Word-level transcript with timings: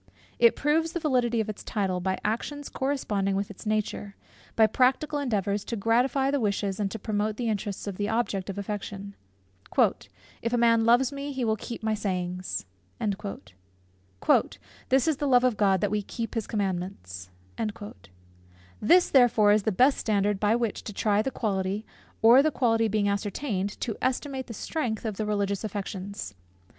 It 0.39 0.55
proves 0.55 0.93
the 0.93 0.99
validity 0.99 1.41
of 1.41 1.47
its 1.49 1.63
title, 1.63 1.99
by 1.99 2.17
actions 2.25 2.69
corresponding 2.69 3.35
with 3.35 3.51
its 3.51 3.67
nature, 3.67 4.15
by 4.55 4.65
practical 4.65 5.19
endeavours 5.19 5.63
to 5.65 5.75
gratify 5.75 6.31
the 6.31 6.39
wishes 6.39 6.79
and 6.79 6.89
to 6.89 6.97
promote 6.97 7.37
the 7.37 7.47
interests 7.49 7.85
of 7.85 7.97
the 7.97 8.09
object 8.09 8.49
of 8.49 8.57
affection. 8.57 9.13
"If 10.41 10.53
a 10.53 10.57
man 10.57 10.85
love 10.85 11.11
me, 11.11 11.31
he 11.33 11.45
will 11.45 11.55
keep 11.55 11.83
my 11.83 11.93
sayings." 11.93 12.65
"This 12.99 15.05
is 15.07 15.17
the 15.17 15.27
love 15.27 15.43
of 15.43 15.55
God, 15.55 15.81
that 15.81 15.91
we 15.91 16.01
keep 16.01 16.33
his 16.33 16.47
commandments." 16.47 17.29
This 18.81 19.07
therefore 19.11 19.51
is 19.51 19.61
the 19.61 19.71
best 19.71 19.99
standard 19.99 20.39
by 20.39 20.55
which 20.55 20.83
to 20.85 20.93
try 20.93 21.21
the 21.21 21.29
quality, 21.29 21.85
or, 22.23 22.41
the 22.41 22.49
quality 22.49 22.87
being 22.87 23.07
ascertained, 23.07 23.79
to 23.81 23.95
estimate 24.01 24.47
the 24.47 24.55
strength 24.55 25.05
of 25.05 25.17
the 25.17 25.27
religious 25.27 25.63
affections. 25.63 26.33